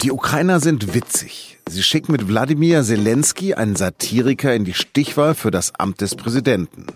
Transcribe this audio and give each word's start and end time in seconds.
Die 0.00 0.12
Ukrainer 0.12 0.60
sind 0.60 0.94
witzig. 0.94 1.58
Sie 1.68 1.82
schicken 1.82 2.12
mit 2.12 2.28
Wladimir 2.28 2.84
Zelensky 2.84 3.54
einen 3.54 3.74
Satiriker 3.74 4.54
in 4.54 4.64
die 4.64 4.72
Stichwahl 4.72 5.34
für 5.34 5.50
das 5.50 5.74
Amt 5.74 6.02
des 6.02 6.14
Präsidenten. 6.14 6.86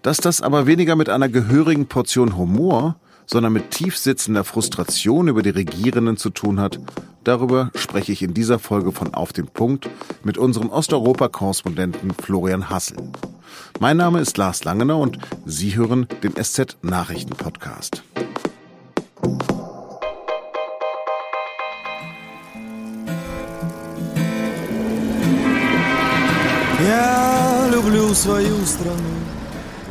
Dass 0.00 0.16
das 0.16 0.40
aber 0.40 0.66
weniger 0.66 0.96
mit 0.96 1.10
einer 1.10 1.28
gehörigen 1.28 1.86
Portion 1.86 2.38
Humor, 2.38 2.96
sondern 3.26 3.52
mit 3.52 3.72
tiefsitzender 3.72 4.42
Frustration 4.42 5.28
über 5.28 5.42
die 5.42 5.50
Regierenden 5.50 6.16
zu 6.16 6.30
tun 6.30 6.60
hat, 6.60 6.80
darüber 7.24 7.70
spreche 7.74 8.12
ich 8.12 8.22
in 8.22 8.32
dieser 8.32 8.58
Folge 8.58 8.92
von 8.92 9.12
Auf 9.12 9.34
dem 9.34 9.48
Punkt 9.48 9.90
mit 10.22 10.38
unserem 10.38 10.70
Osteuropa-Korrespondenten 10.70 12.12
Florian 12.12 12.70
Hassel. 12.70 12.96
Mein 13.80 13.98
Name 13.98 14.20
ist 14.20 14.38
Lars 14.38 14.64
Langener 14.64 14.96
und 14.96 15.18
Sie 15.44 15.76
hören 15.76 16.06
den 16.22 16.42
SZ 16.42 16.78
Nachrichten 16.80 17.36
Podcast. 17.36 18.02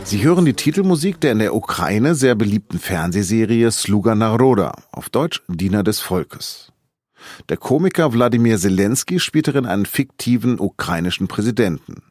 Sie 0.03 0.23
hören 0.23 0.45
die 0.45 0.53
Titelmusik 0.53 1.19
der 1.21 1.31
in 1.31 1.39
der 1.39 1.55
Ukraine 1.55 2.13
sehr 2.13 2.35
beliebten 2.35 2.77
Fernsehserie 2.77 3.71
Sluga 3.71 4.13
Naroda, 4.13 4.73
auf 4.91 5.09
Deutsch 5.09 5.41
Diener 5.47 5.83
des 5.83 6.01
Volkes. 6.01 6.71
Der 7.49 7.57
Komiker 7.57 8.13
Wladimir 8.13 8.59
Zelensky 8.59 9.19
spielt 9.19 9.47
darin 9.47 9.65
einen 9.65 9.87
fiktiven 9.87 10.59
ukrainischen 10.59 11.27
Präsidenten. 11.27 12.03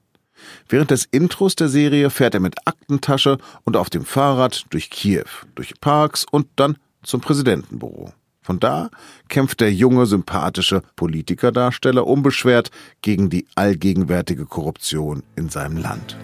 Während 0.69 0.91
des 0.91 1.05
Intros 1.05 1.55
der 1.55 1.69
Serie 1.69 2.11
fährt 2.11 2.35
er 2.35 2.41
mit 2.41 2.67
Aktentasche 2.67 3.39
und 3.63 3.77
auf 3.77 3.89
dem 3.89 4.05
Fahrrad 4.05 4.65
durch 4.71 4.91
Kiew, 4.91 5.27
durch 5.55 5.75
Parks 5.81 6.27
und 6.29 6.49
dann 6.57 6.77
zum 7.05 7.21
Präsidentenbüro. 7.21 8.13
Von 8.43 8.59
da 8.59 8.91
kämpft 9.29 9.61
der 9.61 9.73
junge, 9.73 10.07
sympathische 10.07 10.83
Politikerdarsteller 10.97 12.07
unbeschwert 12.07 12.71
gegen 13.01 13.31
die 13.31 13.47
allgegenwärtige 13.55 14.47
Korruption 14.47 15.23
in 15.37 15.49
seinem 15.49 15.77
Land. 15.77 16.17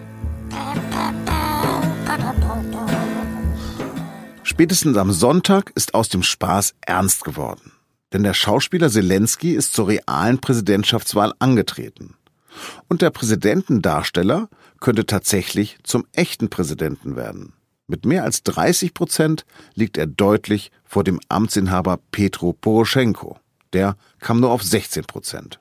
Spätestens 4.43 4.97
am 4.97 5.13
Sonntag 5.13 5.71
ist 5.77 5.95
aus 5.95 6.09
dem 6.09 6.25
Spaß 6.25 6.75
ernst 6.81 7.25
geworden. 7.25 7.73
Denn 8.13 8.23
der 8.23 8.35
Schauspieler 8.35 8.91
Zelensky 8.91 9.53
ist 9.53 9.75
zur 9.75 9.89
realen 9.89 10.41
Präsidentschaftswahl 10.41 11.35
angetreten. 11.39 12.15
Und 12.89 13.03
der 13.03 13.11
Präsidentendarsteller 13.11 14.49
könnte 14.81 15.07
tatsächlich 15.07 15.79
zum 15.85 16.07
echten 16.13 16.49
Präsidenten 16.49 17.15
werden. 17.15 17.53
Mit 17.89 18.05
mehr 18.05 18.23
als 18.23 18.43
30 18.43 18.93
Prozent 18.93 19.47
liegt 19.75 19.97
er 19.97 20.07
deutlich 20.07 20.71
vor 20.85 21.05
dem 21.05 21.21
Amtsinhaber 21.29 21.99
Petro 22.13 22.53
Poroschenko. 22.53 23.39
Der 23.73 23.97
kam 24.21 24.41
nur 24.41 24.51
auf 24.51 24.63
16 24.63 25.05
Prozent. 25.05 25.59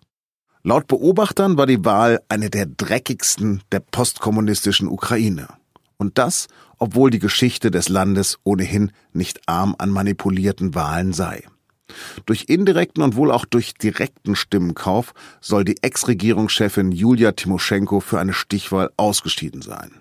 Laut 0.62 0.88
Beobachtern 0.88 1.58
war 1.58 1.66
die 1.66 1.86
Wahl 1.86 2.22
eine 2.28 2.50
der 2.50 2.66
dreckigsten 2.66 3.64
der 3.72 3.80
postkommunistischen 3.80 4.90
Ukraine. 4.90 5.48
Und 5.96 6.18
das, 6.18 6.48
obwohl 6.78 7.12
die 7.12 7.20
Geschichte 7.20 7.72
des 7.72 7.88
Landes 7.88 8.38
ohnehin 8.44 8.92
nicht 9.14 9.48
arm 9.48 9.74
an 9.78 9.90
manipulierten 9.90 10.76
Wahlen 10.76 11.14
sei. 11.14 11.44
Durch 12.26 12.46
indirekten 12.50 13.02
und 13.04 13.16
wohl 13.16 13.32
auch 13.32 13.46
durch 13.46 13.74
direkten 13.74 14.36
Stimmenkauf 14.36 15.14
soll 15.40 15.64
die 15.64 15.82
Ex-Regierungschefin 15.82 16.92
Julia 16.92 17.32
Timoschenko 17.32 18.02
für 18.02 18.20
eine 18.20 18.34
Stichwahl 18.34 18.92
ausgeschieden 18.98 19.62
sein. 19.62 19.92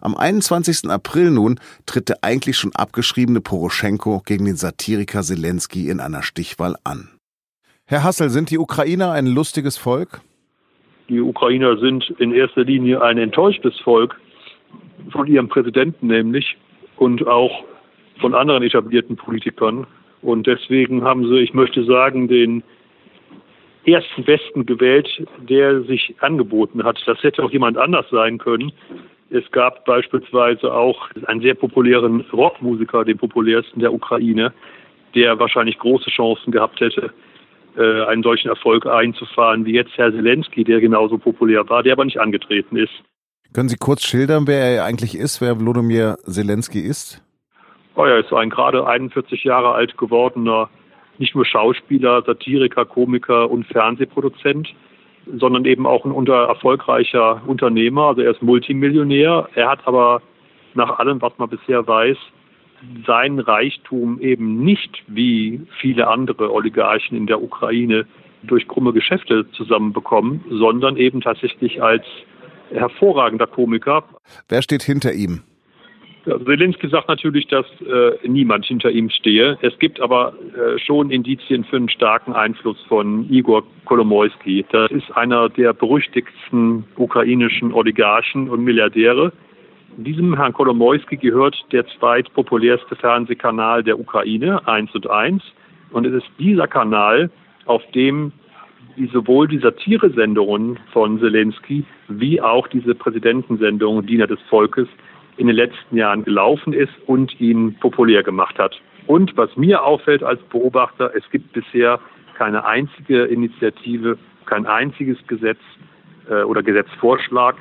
Am 0.00 0.16
21. 0.16 0.90
April 0.90 1.30
nun 1.30 1.58
tritt 1.86 2.08
der 2.08 2.18
eigentlich 2.22 2.56
schon 2.56 2.74
abgeschriebene 2.74 3.40
Poroschenko 3.40 4.22
gegen 4.24 4.44
den 4.44 4.56
Satiriker 4.56 5.22
Zelensky 5.22 5.88
in 5.88 6.00
einer 6.00 6.22
Stichwahl 6.22 6.76
an. 6.84 7.10
Herr 7.86 8.02
Hassel, 8.02 8.30
sind 8.30 8.50
die 8.50 8.58
Ukrainer 8.58 9.12
ein 9.12 9.26
lustiges 9.26 9.76
Volk? 9.76 10.20
Die 11.08 11.20
Ukrainer 11.20 11.76
sind 11.78 12.12
in 12.18 12.32
erster 12.32 12.64
Linie 12.64 13.00
ein 13.00 13.16
enttäuschtes 13.18 13.78
Volk, 13.80 14.16
von 15.10 15.26
ihrem 15.26 15.48
Präsidenten 15.48 16.08
nämlich 16.08 16.56
und 16.96 17.26
auch 17.26 17.64
von 18.20 18.34
anderen 18.34 18.62
etablierten 18.62 19.16
Politikern. 19.16 19.86
Und 20.22 20.46
deswegen 20.46 21.04
haben 21.04 21.28
sie, 21.28 21.38
ich 21.38 21.54
möchte 21.54 21.84
sagen, 21.84 22.28
den 22.28 22.62
ersten 23.84 24.24
Besten 24.24 24.66
gewählt, 24.66 25.08
der 25.48 25.82
sich 25.82 26.14
angeboten 26.20 26.82
hat. 26.82 27.00
Das 27.06 27.22
hätte 27.22 27.44
auch 27.44 27.50
jemand 27.52 27.78
anders 27.78 28.06
sein 28.10 28.38
können. 28.38 28.72
Es 29.30 29.50
gab 29.50 29.84
beispielsweise 29.84 30.72
auch 30.72 31.10
einen 31.26 31.40
sehr 31.40 31.54
populären 31.54 32.20
Rockmusiker, 32.32 33.04
den 33.04 33.18
populärsten 33.18 33.80
der 33.80 33.92
Ukraine, 33.92 34.52
der 35.14 35.38
wahrscheinlich 35.38 35.78
große 35.78 36.10
Chancen 36.10 36.52
gehabt 36.52 36.80
hätte, 36.80 37.12
äh, 37.76 38.04
einen 38.04 38.22
solchen 38.22 38.48
Erfolg 38.48 38.86
einzufahren 38.86 39.64
wie 39.64 39.72
jetzt 39.72 39.96
Herr 39.96 40.12
Zelensky, 40.12 40.62
der 40.62 40.80
genauso 40.80 41.18
populär 41.18 41.68
war, 41.68 41.82
der 41.82 41.94
aber 41.94 42.04
nicht 42.04 42.20
angetreten 42.20 42.76
ist. 42.76 42.92
Können 43.52 43.68
Sie 43.68 43.76
kurz 43.76 44.04
schildern, 44.04 44.46
wer 44.46 44.58
er 44.58 44.84
eigentlich 44.84 45.16
ist, 45.16 45.40
wer 45.40 45.58
Wladimir 45.58 46.16
Zelensky 46.24 46.80
ist? 46.80 47.22
Oh, 47.94 48.04
er 48.04 48.18
ist 48.18 48.32
ein 48.32 48.50
gerade 48.50 48.86
41 48.86 49.42
Jahre 49.44 49.72
alt 49.72 49.96
gewordener, 49.96 50.68
nicht 51.18 51.34
nur 51.34 51.46
Schauspieler, 51.46 52.22
Satiriker, 52.22 52.84
Komiker 52.84 53.50
und 53.50 53.66
Fernsehproduzent, 53.66 54.74
sondern 55.26 55.64
eben 55.64 55.86
auch 55.86 56.04
ein 56.04 56.12
unter 56.12 56.46
erfolgreicher 56.46 57.42
Unternehmer. 57.46 58.08
Also 58.08 58.22
er 58.22 58.30
ist 58.30 58.42
Multimillionär. 58.42 59.48
Er 59.54 59.68
hat 59.68 59.86
aber 59.86 60.22
nach 60.74 60.98
allem, 60.98 61.20
was 61.22 61.32
man 61.38 61.48
bisher 61.48 61.86
weiß, 61.86 62.16
seinen 63.06 63.40
Reichtum 63.40 64.20
eben 64.20 64.62
nicht 64.62 65.02
wie 65.06 65.60
viele 65.80 66.08
andere 66.08 66.52
Oligarchen 66.52 67.16
in 67.16 67.26
der 67.26 67.42
Ukraine 67.42 68.06
durch 68.42 68.68
krumme 68.68 68.92
Geschäfte 68.92 69.50
zusammenbekommen, 69.52 70.44
sondern 70.50 70.96
eben 70.96 71.20
tatsächlich 71.20 71.82
als 71.82 72.04
hervorragender 72.70 73.46
Komiker. 73.46 74.04
Wer 74.48 74.62
steht 74.62 74.82
hinter 74.82 75.12
ihm? 75.12 75.42
Zelensky 76.26 76.88
sagt 76.88 77.08
natürlich, 77.08 77.46
dass 77.46 77.66
äh, 77.82 78.26
niemand 78.26 78.66
hinter 78.66 78.90
ihm 78.90 79.10
stehe. 79.10 79.56
Es 79.62 79.78
gibt 79.78 80.00
aber 80.00 80.32
äh, 80.54 80.78
schon 80.78 81.10
Indizien 81.10 81.64
für 81.64 81.76
einen 81.76 81.88
starken 81.88 82.32
Einfluss 82.32 82.80
von 82.88 83.30
Igor 83.30 83.62
Kolomoisky. 83.84 84.64
Das 84.72 84.90
ist 84.90 85.16
einer 85.16 85.48
der 85.48 85.72
berüchtigsten 85.72 86.84
ukrainischen 86.96 87.72
Oligarchen 87.72 88.50
und 88.50 88.64
Milliardäre. 88.64 89.32
Diesem 89.98 90.36
Herrn 90.36 90.52
Kolomoisky 90.52 91.16
gehört 91.16 91.56
der 91.70 91.86
zweitpopulärste 91.86 92.96
Fernsehkanal 92.96 93.84
der 93.84 93.98
Ukraine, 93.98 94.66
1 94.66 94.94
und 94.94 95.08
1. 95.08 95.42
Und 95.92 96.06
es 96.06 96.12
ist 96.12 96.30
dieser 96.38 96.66
Kanal, 96.66 97.30
auf 97.66 97.82
dem 97.94 98.32
die 98.96 99.06
sowohl 99.06 99.46
die 99.46 99.58
Satiresendungen 99.58 100.78
von 100.92 101.20
Zelensky 101.20 101.84
wie 102.08 102.40
auch 102.40 102.66
diese 102.66 102.94
Präsidentensendung 102.94 104.04
Diener 104.06 104.26
des 104.26 104.40
Volkes 104.48 104.88
in 105.36 105.46
den 105.46 105.56
letzten 105.56 105.96
Jahren 105.96 106.24
gelaufen 106.24 106.72
ist 106.72 106.92
und 107.06 107.40
ihn 107.40 107.76
populär 107.80 108.22
gemacht 108.22 108.58
hat. 108.58 108.80
Und 109.06 109.36
was 109.36 109.56
mir 109.56 109.82
auffällt 109.82 110.22
als 110.22 110.40
Beobachter, 110.50 111.12
es 111.14 111.28
gibt 111.30 111.52
bisher 111.52 112.00
keine 112.36 112.64
einzige 112.64 113.24
Initiative, 113.24 114.18
kein 114.46 114.66
einziges 114.66 115.18
Gesetz 115.26 115.58
äh, 116.28 116.42
oder 116.42 116.62
Gesetzvorschlag 116.62 117.56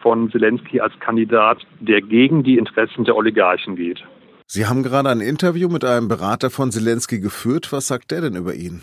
von 0.00 0.30
Zelensky 0.30 0.80
als 0.80 0.98
Kandidat, 1.00 1.58
der 1.80 2.00
gegen 2.00 2.42
die 2.42 2.58
Interessen 2.58 3.04
der 3.04 3.16
Oligarchen 3.16 3.76
geht. 3.76 4.02
Sie 4.46 4.66
haben 4.66 4.82
gerade 4.82 5.08
ein 5.08 5.20
Interview 5.20 5.68
mit 5.68 5.84
einem 5.84 6.08
Berater 6.08 6.50
von 6.50 6.70
Zelensky 6.70 7.20
geführt. 7.20 7.72
Was 7.72 7.86
sagt 7.86 8.10
der 8.10 8.20
denn 8.20 8.36
über 8.36 8.54
ihn? 8.54 8.82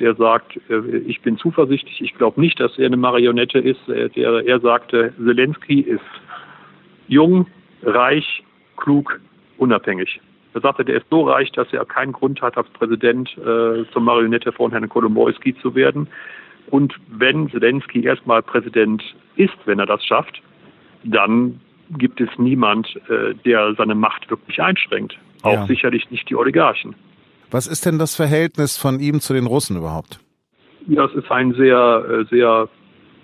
Der 0.00 0.14
sagt, 0.14 0.58
äh, 0.70 0.96
ich 1.06 1.20
bin 1.20 1.36
zuversichtlich, 1.36 2.00
ich 2.00 2.14
glaube 2.14 2.40
nicht, 2.40 2.58
dass 2.58 2.78
er 2.78 2.86
eine 2.86 2.96
Marionette 2.96 3.58
ist. 3.58 3.86
Er, 3.88 4.16
er 4.16 4.60
sagte, 4.60 5.12
Zelensky 5.18 5.80
ist 5.80 6.00
jung, 7.06 7.46
reich, 7.84 8.42
klug, 8.76 9.20
unabhängig. 9.58 10.20
Er 10.54 10.60
sagte, 10.60 10.84
der 10.84 10.96
ist 10.96 11.06
so 11.10 11.22
reich, 11.28 11.50
dass 11.52 11.72
er 11.72 11.84
keinen 11.84 12.12
Grund 12.12 12.40
hat, 12.40 12.56
als 12.56 12.68
Präsident 12.70 13.36
äh, 13.38 13.84
zur 13.92 14.00
Marionette 14.00 14.52
von 14.52 14.70
Herrn 14.70 14.88
Kolomoisky 14.88 15.56
zu 15.60 15.74
werden. 15.74 16.08
Und 16.70 16.94
wenn 17.08 17.50
Zelensky 17.50 18.04
erstmal 18.04 18.42
Präsident 18.42 19.02
ist, 19.36 19.54
wenn 19.64 19.80
er 19.80 19.86
das 19.86 20.04
schafft, 20.04 20.40
dann 21.02 21.60
gibt 21.98 22.20
es 22.20 22.28
niemand, 22.38 22.88
äh, 23.08 23.34
der 23.44 23.74
seine 23.74 23.94
Macht 23.94 24.30
wirklich 24.30 24.62
einschränkt. 24.62 25.18
Auch 25.42 25.52
ja. 25.52 25.66
sicherlich 25.66 26.10
nicht 26.10 26.30
die 26.30 26.36
Oligarchen. 26.36 26.94
Was 27.50 27.66
ist 27.66 27.84
denn 27.84 27.98
das 27.98 28.16
Verhältnis 28.16 28.78
von 28.78 29.00
ihm 29.00 29.20
zu 29.20 29.34
den 29.34 29.46
Russen 29.46 29.76
überhaupt? 29.76 30.20
Ja, 30.86 31.04
es 31.04 31.14
ist 31.14 31.30
ein 31.30 31.52
sehr, 31.54 32.04
äh, 32.08 32.24
sehr 32.30 32.68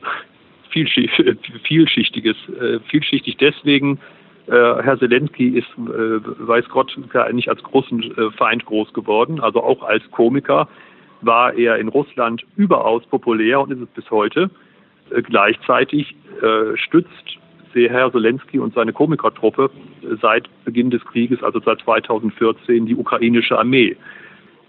vielschichtiges, 0.71 2.37
äh, 2.49 2.81
vielschichtig 2.91 3.37
deswegen, 3.39 3.99
Herr 4.47 4.99
Zelensky 4.99 5.59
ist, 5.59 5.69
äh, 5.79 6.21
weiß 6.47 6.69
Gott, 6.69 6.99
nicht 7.33 7.49
als 7.49 7.63
großen 7.63 8.03
äh, 8.03 8.31
Feind 8.33 8.65
groß 8.67 8.93
geworden. 8.93 9.41
Also 9.41 9.63
auch 9.63 9.83
als 9.83 10.03
Komiker 10.11 10.69
war 11.21 11.55
er 11.55 11.79
in 11.79 11.89
Russland 11.89 12.45
überaus 12.57 13.05
populär 13.07 13.61
und 13.61 13.71
ist 13.71 13.81
es 13.81 13.89
bis 13.89 14.11
heute. 14.11 14.51
Gleichzeitig 15.11 16.15
stützt 16.77 17.39
Herr 17.75 18.13
Zelensky 18.13 18.61
und 18.61 18.75
seine 18.75 18.93
Komikertruppe 18.93 19.71
seit 20.23 20.49
Beginn 20.65 20.91
des 20.91 21.05
Krieges, 21.05 21.43
also 21.43 21.61
seit 21.61 21.81
2014, 21.81 22.87
die 22.87 22.95
ukrainische 22.95 23.59
Armee. 23.59 23.97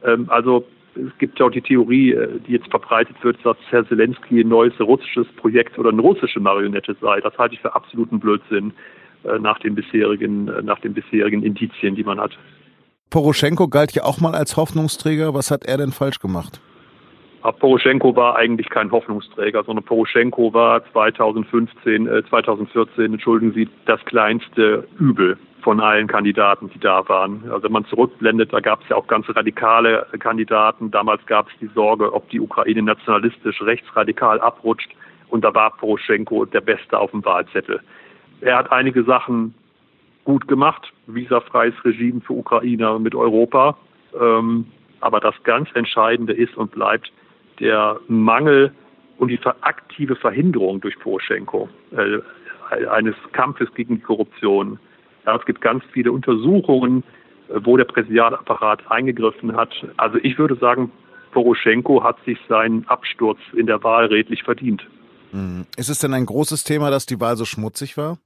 Ähm, 0.04 0.26
also 0.30 0.66
Es 0.94 1.18
gibt 1.20 1.42
auch 1.42 1.52
die 1.52 1.62
Theorie, 1.62 2.12
äh, 2.12 2.40
die 2.46 2.52
jetzt 2.52 2.70
verbreitet 2.70 3.16
wird, 3.24 3.38
dass 3.44 3.58
Herr 3.70 3.88
Zelensky 3.88 4.42
ein 4.42 4.50
neues 4.50 4.78
russisches 4.80 5.28
Projekt 5.38 5.80
oder 5.80 5.90
eine 5.90 6.02
russische 6.02 6.40
Marionette 6.40 6.96
sei. 7.00 7.22
Das 7.22 7.38
halte 7.38 7.56
ich 7.56 7.62
für 7.62 7.74
absoluten 7.76 8.20
Blödsinn 8.20 8.72
äh, 8.72 8.74
nach 9.40 9.60
den 9.60 9.76
bisherigen, 9.76 10.48
äh, 10.48 10.62
nach 10.62 10.80
den 10.80 10.94
bisherigen 10.94 11.44
Indizien, 11.44 11.96
die 11.96 12.04
man 12.04 12.20
hat. 12.20 12.38
Poroschenko 13.10 13.68
galt 13.68 13.92
ja 13.92 14.04
auch 14.04 14.20
mal 14.22 14.36
als 14.36 14.56
Hoffnungsträger. 14.58 15.34
Was 15.34 15.52
hat 15.52 15.66
er 15.66 15.78
denn 15.78 15.92
falsch 15.92 16.20
gemacht? 16.20 16.62
Poroschenko 17.60 18.16
war 18.16 18.36
eigentlich 18.36 18.70
kein 18.70 18.92
Hoffnungsträger, 18.92 19.64
sondern 19.64 19.84
Poroschenko 19.84 20.54
war 20.54 20.86
2015, 20.92 22.08
äh, 22.08 22.24
2014, 22.30 23.14
entschuldigen 23.14 23.54
Sie, 23.54 23.68
das 23.86 24.00
kleinste 24.06 24.88
Übel 25.00 25.38
von 25.62 25.80
allen 25.80 26.08
Kandidaten, 26.08 26.70
die 26.70 26.80
da 26.80 27.08
waren. 27.10 27.44
Also 27.52 27.64
wenn 27.64 27.72
man 27.72 27.86
zurückblendet, 27.86 28.54
da 28.54 28.60
gab 28.60 28.82
es 28.84 28.90
ja 28.90 28.96
auch 28.96 29.08
ganz 29.08 29.26
radikale 29.30 30.06
Kandidaten. 30.20 30.92
Damals 30.92 31.26
gab 31.26 31.48
es 31.50 31.54
die 31.60 31.70
Sorge, 31.74 32.14
ob 32.14 32.30
die 32.30 32.40
Ukraine 32.40 32.84
nationalistisch 32.84 33.62
rechtsradikal 33.62 34.40
abrutscht. 34.40 34.92
Und 35.30 35.44
da 35.44 35.54
war 35.54 35.72
Poroschenko 35.78 36.46
der 36.46 36.62
Beste 36.62 36.98
auf 36.98 37.12
dem 37.12 37.24
Wahlzettel. 37.24 37.80
Er 38.42 38.58
hat 38.58 38.72
einige 38.72 39.04
Sachen 39.04 39.54
gut 40.24 40.48
gemacht, 40.48 40.92
visafreies 41.08 41.74
Regime 41.84 42.22
für 42.22 42.34
Ukrainer 42.34 43.00
mit 43.00 43.16
Europa. 43.16 43.78
Ähm, 44.20 44.66
aber 45.00 45.20
das 45.20 45.36
ganz 45.44 45.70
Entscheidende 45.74 46.34
ist 46.34 46.56
und 46.58 46.72
bleibt, 46.72 47.12
der 47.60 48.00
Mangel 48.08 48.72
und 49.18 49.30
die 49.30 49.40
aktive 49.62 50.16
Verhinderung 50.16 50.82
durch 50.82 50.98
Poroschenko 51.00 51.70
äh, 51.92 52.88
eines 52.88 53.16
Kampfes 53.34 53.68
gegen 53.76 53.96
die 53.96 54.02
Korruption. 54.02 54.80
Ja, 55.26 55.36
es 55.36 55.46
gibt 55.46 55.62
ganz 55.62 55.84
viele 55.92 56.12
Untersuchungen, 56.12 57.04
äh, 57.50 57.60
wo 57.64 57.78
der 57.78 57.86
Präsidialapparat 57.86 58.90
eingegriffen 58.90 59.56
hat. 59.56 59.74
Also 59.98 60.18
ich 60.24 60.38
würde 60.38 60.56
sagen, 60.56 60.92
Poroschenko 61.32 62.04
hat 62.04 62.18
sich 62.26 62.38
seinen 62.50 62.88
Absturz 62.88 63.40
in 63.54 63.68
der 63.68 63.84
Wahl 63.84 64.08
redlich 64.08 64.44
verdient. 64.44 64.86
Hm. 65.32 65.66
Ist 65.78 65.90
es 65.90 66.00
denn 66.00 66.14
ein 66.14 66.26
großes 66.26 66.64
Thema, 66.64 66.90
dass 66.90 67.06
die 67.06 67.20
Wahl 67.20 67.38
so 67.38 67.46
schmutzig 67.46 67.98
war? 67.98 68.18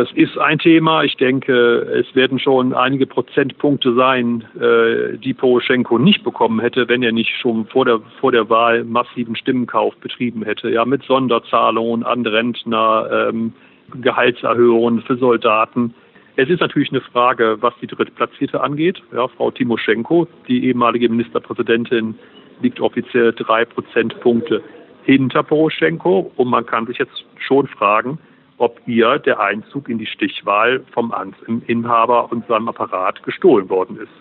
Das 0.00 0.10
ist 0.12 0.38
ein 0.38 0.58
Thema. 0.58 1.04
Ich 1.04 1.18
denke, 1.18 1.52
es 1.52 2.16
werden 2.16 2.38
schon 2.38 2.72
einige 2.72 3.04
Prozentpunkte 3.04 3.92
sein, 3.92 4.46
äh, 4.58 5.18
die 5.18 5.34
Poroschenko 5.34 5.98
nicht 5.98 6.24
bekommen 6.24 6.58
hätte, 6.58 6.88
wenn 6.88 7.02
er 7.02 7.12
nicht 7.12 7.36
schon 7.36 7.66
vor 7.66 7.84
der, 7.84 8.00
vor 8.18 8.32
der 8.32 8.48
Wahl 8.48 8.84
massiven 8.84 9.36
Stimmenkauf 9.36 9.94
betrieben 9.96 10.42
hätte. 10.42 10.70
Ja, 10.70 10.86
mit 10.86 11.02
Sonderzahlungen 11.02 12.02
an 12.02 12.24
Rentner, 12.24 13.28
ähm, 13.28 13.52
Gehaltserhöhungen 14.00 15.02
für 15.02 15.18
Soldaten. 15.18 15.92
Es 16.36 16.48
ist 16.48 16.60
natürlich 16.60 16.92
eine 16.92 17.02
Frage, 17.02 17.58
was 17.60 17.74
die 17.82 17.86
Drittplatzierte 17.86 18.58
angeht. 18.62 19.02
Ja, 19.12 19.28
Frau 19.28 19.50
Timoschenko, 19.50 20.26
die 20.48 20.64
ehemalige 20.64 21.10
Ministerpräsidentin, 21.10 22.14
liegt 22.62 22.80
offiziell 22.80 23.34
drei 23.34 23.66
Prozentpunkte 23.66 24.62
hinter 25.04 25.42
Poroschenko. 25.42 26.32
Und 26.36 26.48
man 26.48 26.64
kann 26.64 26.86
sich 26.86 26.96
jetzt 26.96 27.26
schon 27.36 27.66
fragen, 27.66 28.18
ob 28.60 28.78
ihr 28.86 29.18
der 29.18 29.40
Einzug 29.40 29.88
in 29.88 29.96
die 29.96 30.06
Stichwahl 30.06 30.84
vom 30.92 31.12
Amtsinhaber 31.12 32.30
und 32.30 32.46
seinem 32.46 32.68
Apparat 32.68 33.22
gestohlen 33.22 33.70
worden 33.70 33.96
ist. 33.96 34.12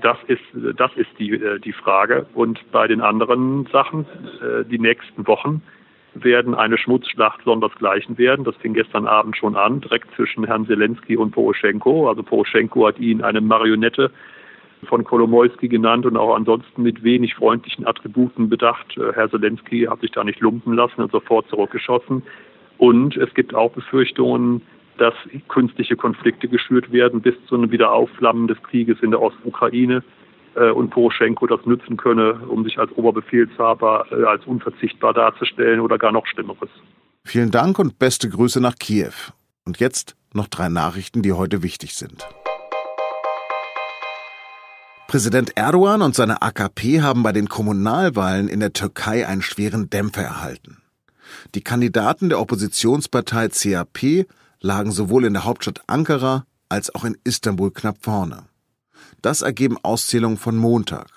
Das 0.00 0.16
ist, 0.26 0.42
das 0.76 0.90
ist 0.96 1.10
die, 1.18 1.32
äh, 1.32 1.60
die 1.60 1.74
Frage. 1.74 2.26
Und 2.34 2.58
bei 2.72 2.86
den 2.86 3.02
anderen 3.02 3.66
Sachen, 3.70 4.06
äh, 4.40 4.64
die 4.64 4.78
nächsten 4.78 5.26
Wochen, 5.26 5.62
werden 6.14 6.54
eine 6.54 6.78
Schmutzschlacht 6.78 7.40
sondersgleichen 7.44 8.16
werden. 8.16 8.44
Das 8.44 8.56
fing 8.56 8.72
gestern 8.72 9.06
Abend 9.06 9.36
schon 9.36 9.54
an, 9.54 9.82
direkt 9.82 10.14
zwischen 10.16 10.44
Herrn 10.44 10.66
Zelensky 10.66 11.18
und 11.18 11.32
Poroschenko. 11.32 12.08
Also 12.08 12.22
Poroschenko 12.22 12.86
hat 12.86 12.98
ihn 12.98 13.22
eine 13.22 13.42
Marionette 13.42 14.10
von 14.84 15.04
Kolomoisky 15.04 15.68
genannt 15.68 16.06
und 16.06 16.16
auch 16.16 16.34
ansonsten 16.34 16.82
mit 16.82 17.02
wenig 17.02 17.34
freundlichen 17.34 17.86
Attributen 17.86 18.48
bedacht. 18.48 18.96
Äh, 18.96 19.12
Herr 19.12 19.30
Zelensky 19.30 19.86
hat 19.90 20.00
sich 20.00 20.12
da 20.12 20.24
nicht 20.24 20.40
lumpen 20.40 20.72
lassen 20.72 21.02
und 21.02 21.12
sofort 21.12 21.46
zurückgeschossen. 21.50 22.22
Und 22.78 23.16
es 23.16 23.32
gibt 23.34 23.54
auch 23.54 23.72
Befürchtungen, 23.72 24.62
dass 24.98 25.14
künstliche 25.48 25.96
Konflikte 25.96 26.48
geschürt 26.48 26.90
werden 26.92 27.20
bis 27.20 27.34
zu 27.46 27.56
einem 27.56 27.70
Wiederaufflammen 27.70 28.48
des 28.48 28.60
Krieges 28.62 28.98
in 29.02 29.10
der 29.10 29.20
Ostukraine 29.20 30.02
äh, 30.54 30.70
und 30.70 30.90
Poroschenko 30.90 31.46
das 31.46 31.64
nützen 31.66 31.96
könne, 31.96 32.40
um 32.48 32.64
sich 32.64 32.78
als 32.78 32.90
Oberbefehlshaber 32.92 34.06
äh, 34.10 34.24
als 34.24 34.44
unverzichtbar 34.46 35.14
darzustellen 35.14 35.80
oder 35.80 35.98
gar 35.98 36.12
noch 36.12 36.26
Schlimmeres. 36.26 36.70
Vielen 37.24 37.50
Dank 37.50 37.78
und 37.78 37.98
beste 37.98 38.28
Grüße 38.28 38.60
nach 38.60 38.76
Kiew. 38.76 39.12
Und 39.64 39.80
jetzt 39.80 40.16
noch 40.32 40.48
drei 40.48 40.68
Nachrichten, 40.68 41.22
die 41.22 41.32
heute 41.32 41.62
wichtig 41.62 41.94
sind. 41.94 42.26
Präsident 45.08 45.56
Erdogan 45.56 46.02
und 46.02 46.14
seine 46.14 46.42
AKP 46.42 47.00
haben 47.00 47.22
bei 47.22 47.32
den 47.32 47.48
Kommunalwahlen 47.48 48.48
in 48.48 48.60
der 48.60 48.72
Türkei 48.72 49.26
einen 49.26 49.42
schweren 49.42 49.88
Dämpfer 49.88 50.22
erhalten. 50.22 50.82
Die 51.54 51.62
Kandidaten 51.62 52.28
der 52.28 52.40
Oppositionspartei 52.40 53.48
CHP 53.48 54.26
lagen 54.60 54.92
sowohl 54.92 55.24
in 55.24 55.34
der 55.34 55.44
Hauptstadt 55.44 55.82
Ankara 55.86 56.46
als 56.68 56.94
auch 56.94 57.04
in 57.04 57.16
Istanbul 57.24 57.70
knapp 57.70 57.98
vorne. 58.00 58.44
Das 59.22 59.42
ergeben 59.42 59.78
Auszählungen 59.82 60.38
von 60.38 60.56
Montag. 60.56 61.08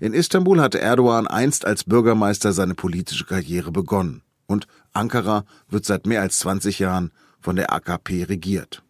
In 0.00 0.14
Istanbul 0.14 0.60
hatte 0.60 0.80
Erdogan 0.80 1.26
einst 1.26 1.64
als 1.64 1.84
Bürgermeister 1.84 2.52
seine 2.52 2.74
politische 2.74 3.24
Karriere 3.24 3.72
begonnen 3.72 4.22
und 4.46 4.66
Ankara 4.92 5.44
wird 5.68 5.84
seit 5.84 6.06
mehr 6.06 6.20
als 6.20 6.38
20 6.40 6.78
Jahren 6.78 7.10
von 7.40 7.56
der 7.56 7.72
AKP 7.72 8.24
regiert. 8.24 8.82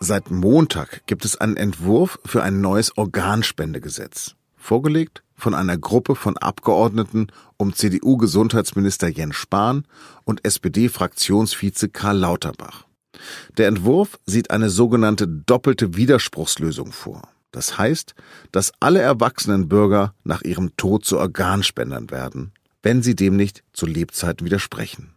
Seit 0.00 0.30
Montag 0.30 1.06
gibt 1.06 1.24
es 1.24 1.36
einen 1.36 1.56
Entwurf 1.56 2.20
für 2.24 2.42
ein 2.42 2.60
neues 2.60 2.96
Organspendegesetz, 2.96 4.34
vorgelegt 4.56 5.22
von 5.38 5.54
einer 5.54 5.78
Gruppe 5.78 6.14
von 6.14 6.36
Abgeordneten 6.36 7.28
um 7.56 7.72
CDU-Gesundheitsminister 7.72 9.08
Jens 9.08 9.36
Spahn 9.36 9.84
und 10.24 10.44
SPD-Fraktionsvize 10.44 11.88
Karl 11.88 12.18
Lauterbach. 12.18 12.84
Der 13.56 13.68
Entwurf 13.68 14.18
sieht 14.26 14.50
eine 14.50 14.68
sogenannte 14.68 15.26
doppelte 15.26 15.96
Widerspruchslösung 15.96 16.92
vor. 16.92 17.22
Das 17.50 17.78
heißt, 17.78 18.14
dass 18.52 18.72
alle 18.80 19.00
erwachsenen 19.00 19.68
Bürger 19.68 20.14
nach 20.22 20.42
ihrem 20.42 20.76
Tod 20.76 21.04
zu 21.04 21.18
Organspendern 21.18 22.10
werden, 22.10 22.52
wenn 22.82 23.02
sie 23.02 23.16
dem 23.16 23.36
nicht 23.36 23.64
zu 23.72 23.86
Lebzeiten 23.86 24.44
widersprechen. 24.44 25.14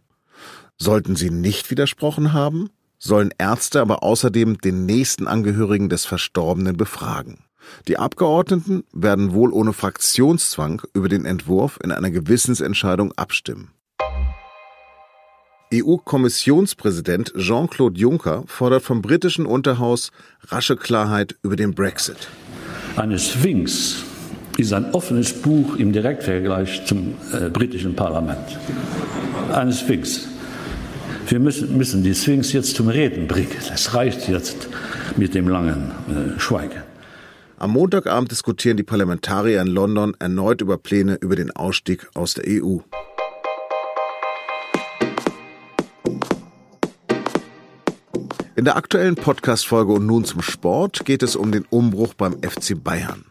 Sollten 0.78 1.14
sie 1.14 1.30
nicht 1.30 1.70
widersprochen 1.70 2.32
haben, 2.32 2.70
sollen 2.98 3.34
Ärzte 3.36 3.80
aber 3.80 4.02
außerdem 4.02 4.58
den 4.58 4.86
nächsten 4.86 5.26
Angehörigen 5.26 5.88
des 5.88 6.04
Verstorbenen 6.04 6.76
befragen. 6.76 7.44
Die 7.88 7.98
Abgeordneten 7.98 8.84
werden 8.92 9.32
wohl 9.32 9.52
ohne 9.52 9.72
Fraktionszwang 9.72 10.82
über 10.94 11.08
den 11.08 11.24
Entwurf 11.24 11.78
in 11.82 11.92
einer 11.92 12.10
Gewissensentscheidung 12.10 13.12
abstimmen. 13.12 13.72
EU-Kommissionspräsident 15.72 17.32
Jean-Claude 17.36 17.98
Juncker 17.98 18.44
fordert 18.46 18.82
vom 18.82 19.00
britischen 19.00 19.46
Unterhaus 19.46 20.10
rasche 20.48 20.76
Klarheit 20.76 21.36
über 21.42 21.56
den 21.56 21.74
Brexit. 21.74 22.28
Eine 22.96 23.18
Sphinx 23.18 24.04
ist 24.58 24.74
ein 24.74 24.92
offenes 24.92 25.32
Buch 25.32 25.76
im 25.76 25.92
Direktvergleich 25.92 26.84
zum 26.84 27.14
äh, 27.32 27.48
britischen 27.48 27.96
Parlament. 27.96 28.58
Eine 29.50 29.72
Sphinx. 29.72 30.28
Wir 31.28 31.40
müssen, 31.40 31.76
müssen 31.78 32.02
die 32.02 32.14
Sphinx 32.14 32.52
jetzt 32.52 32.76
zum 32.76 32.88
Reden 32.88 33.26
bringen. 33.26 33.56
Es 33.72 33.94
reicht 33.94 34.28
jetzt 34.28 34.68
mit 35.16 35.34
dem 35.34 35.48
langen 35.48 35.90
äh, 36.08 36.38
Schweigen. 36.38 36.82
Am 37.62 37.70
Montagabend 37.70 38.28
diskutieren 38.32 38.76
die 38.76 38.82
Parlamentarier 38.82 39.62
in 39.62 39.68
London 39.68 40.16
erneut 40.18 40.60
über 40.60 40.78
Pläne 40.78 41.14
über 41.20 41.36
den 41.36 41.52
Ausstieg 41.52 42.08
aus 42.12 42.34
der 42.34 42.42
EU. 42.48 42.78
In 48.56 48.64
der 48.64 48.74
aktuellen 48.76 49.14
Podcast-Folge 49.14 49.92
und 49.92 50.06
nun 50.06 50.24
zum 50.24 50.42
Sport 50.42 51.04
geht 51.04 51.22
es 51.22 51.36
um 51.36 51.52
den 51.52 51.64
Umbruch 51.70 52.14
beim 52.14 52.32
FC 52.42 52.82
Bayern. 52.82 53.26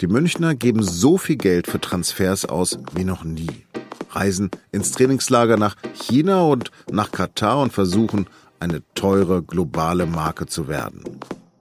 Die 0.00 0.06
Münchner 0.06 0.54
geben 0.54 0.82
so 0.82 1.18
viel 1.18 1.36
Geld 1.36 1.66
für 1.66 1.78
Transfers 1.78 2.46
aus 2.46 2.78
wie 2.94 3.04
noch 3.04 3.22
nie. 3.22 3.66
Reisen 4.12 4.50
ins 4.72 4.92
Trainingslager 4.92 5.58
nach 5.58 5.76
China 5.92 6.44
und 6.44 6.70
nach 6.90 7.12
Katar 7.12 7.60
und 7.60 7.70
versuchen, 7.70 8.30
eine 8.60 8.82
teure 8.94 9.42
globale 9.42 10.06
Marke 10.06 10.46
zu 10.46 10.68
werden. 10.68 11.04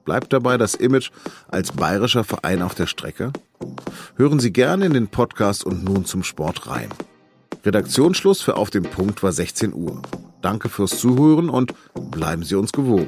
Bleibt 0.05 0.33
dabei 0.33 0.57
das 0.57 0.75
Image 0.75 1.12
als 1.48 1.72
bayerischer 1.72 2.24
Verein 2.24 2.62
auf 2.62 2.75
der 2.75 2.88
Strecke? 2.88 3.31
Hören 4.15 4.39
Sie 4.39 4.51
gerne 4.51 4.86
in 4.86 4.93
den 4.93 5.07
Podcast 5.07 5.65
und 5.65 5.83
nun 5.83 6.05
zum 6.05 6.24
Sport 6.24 6.67
rein. 6.67 6.89
Redaktionsschluss 7.65 8.41
für 8.41 8.57
Auf 8.57 8.69
dem 8.69 8.83
Punkt 8.83 9.24
war 9.24 9.31
16 9.31 9.74
Uhr. 9.74 10.01
Danke 10.41 10.67
fürs 10.67 10.98
Zuhören 11.00 11.50
und 11.50 11.74
bleiben 12.12 12.43
Sie 12.43 12.55
uns 12.55 12.74
gewogen. 12.74 13.07